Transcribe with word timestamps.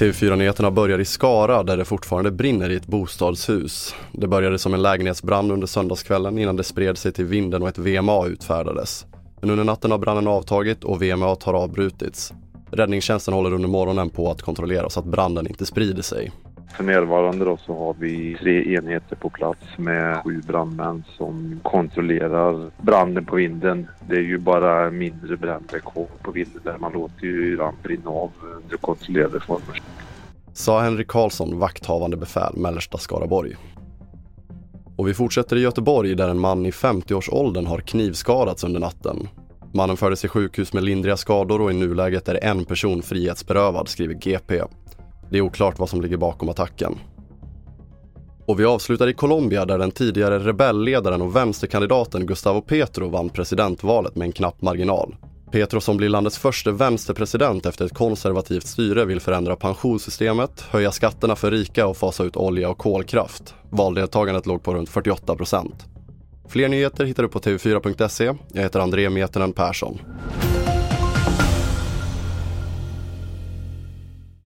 TV4-nyheterna 0.00 0.70
börjar 0.70 0.98
i 0.98 1.04
Skara 1.04 1.62
där 1.62 1.76
det 1.76 1.84
fortfarande 1.84 2.30
brinner 2.30 2.70
i 2.70 2.76
ett 2.76 2.86
bostadshus. 2.86 3.94
Det 4.12 4.26
började 4.26 4.58
som 4.58 4.74
en 4.74 4.82
lägenhetsbrand 4.82 5.52
under 5.52 5.66
söndagskvällen 5.66 6.38
innan 6.38 6.56
det 6.56 6.64
spred 6.64 6.98
sig 6.98 7.12
till 7.12 7.24
vinden 7.24 7.62
och 7.62 7.68
ett 7.68 7.78
VMA 7.78 8.26
utfärdades. 8.26 9.06
Men 9.40 9.50
under 9.50 9.64
natten 9.64 9.90
har 9.90 9.98
branden 9.98 10.28
avtagit 10.28 10.84
och 10.84 11.02
VMA 11.02 11.26
har 11.26 11.54
avbrutits. 11.54 12.32
Räddningstjänsten 12.70 13.34
håller 13.34 13.52
under 13.52 13.68
morgonen 13.68 14.10
på 14.10 14.30
att 14.30 14.42
kontrollera 14.42 14.90
så 14.90 15.00
att 15.00 15.06
branden 15.06 15.46
inte 15.46 15.66
sprider 15.66 16.02
sig. 16.02 16.32
För 16.76 16.84
närvarande 16.84 17.44
då 17.44 17.56
så 17.56 17.78
har 17.78 17.94
vi 17.98 18.36
tre 18.40 18.74
enheter 18.74 19.16
på 19.16 19.30
plats 19.30 19.60
med 19.76 20.22
sju 20.24 20.40
brandmän 20.46 21.04
som 21.16 21.60
kontrollerar 21.62 22.70
branden 22.82 23.24
på 23.24 23.36
vinden. 23.36 23.88
Det 24.08 24.16
är 24.16 24.20
ju 24.20 24.38
bara 24.38 24.90
mindre 24.90 25.36
bränder 25.36 25.78
kvar 25.78 26.06
på 26.22 26.30
vinden 26.30 26.60
där 26.64 26.78
man 26.78 26.92
låter 26.92 27.22
ju 27.22 27.58
brinna 27.82 28.10
av 28.10 28.30
under 28.64 28.76
kontrollerade 28.76 29.40
former. 29.40 29.82
Sa 30.52 30.80
Henrik 30.80 31.08
Karlsson, 31.08 31.58
vakthavande 31.58 32.16
befäl, 32.16 32.56
mellersta 32.56 32.98
Skaraborg. 32.98 33.56
Och 34.96 35.08
vi 35.08 35.14
fortsätter 35.14 35.56
i 35.56 35.60
Göteborg 35.60 36.14
där 36.14 36.28
en 36.28 36.38
man 36.38 36.66
i 36.66 36.70
50-årsåldern 36.70 37.66
har 37.66 37.78
knivskadats 37.78 38.64
under 38.64 38.80
natten. 38.80 39.28
Mannen 39.72 39.96
fördes 39.96 40.20
till 40.20 40.28
sjukhus 40.28 40.72
med 40.72 40.84
lindriga 40.84 41.16
skador 41.16 41.60
och 41.60 41.70
i 41.70 41.74
nuläget 41.74 42.28
är 42.28 42.44
en 42.44 42.64
person 42.64 43.02
frihetsberövad, 43.02 43.88
skriver 43.88 44.14
GP. 44.14 44.62
Det 45.30 45.38
är 45.38 45.42
oklart 45.42 45.78
vad 45.78 45.88
som 45.88 46.00
ligger 46.00 46.16
bakom 46.16 46.48
attacken. 46.48 46.98
Och 48.46 48.60
vi 48.60 48.64
avslutar 48.64 49.08
i 49.08 49.14
Colombia 49.14 49.64
där 49.64 49.78
den 49.78 49.90
tidigare 49.90 50.38
rebellledaren 50.38 51.22
och 51.22 51.36
vänsterkandidaten 51.36 52.26
Gustavo 52.26 52.60
Petro 52.60 53.08
vann 53.08 53.28
presidentvalet 53.28 54.16
med 54.16 54.26
en 54.26 54.32
knapp 54.32 54.62
marginal. 54.62 55.16
Petro 55.50 55.80
som 55.80 55.96
blir 55.96 56.08
landets 56.08 56.38
första 56.38 56.70
vänsterpresident 56.70 57.66
efter 57.66 57.84
ett 57.84 57.94
konservativt 57.94 58.66
styre 58.66 59.04
vill 59.04 59.20
förändra 59.20 59.56
pensionssystemet, 59.56 60.60
höja 60.70 60.92
skatterna 60.92 61.36
för 61.36 61.50
rika 61.50 61.86
och 61.86 61.96
fasa 61.96 62.24
ut 62.24 62.36
olja 62.36 62.70
och 62.70 62.78
kolkraft. 62.78 63.54
Valdeltagandet 63.70 64.46
låg 64.46 64.62
på 64.62 64.74
runt 64.74 64.88
48 64.88 65.36
procent. 65.36 65.86
Fler 66.48 66.68
nyheter 66.68 67.04
hittar 67.04 67.22
du 67.22 67.28
på 67.28 67.38
tv4.se. 67.38 68.34
Jag 68.52 68.62
heter 68.62 68.80
André 68.80 69.10
Metenen 69.10 69.52
Persson. 69.52 69.98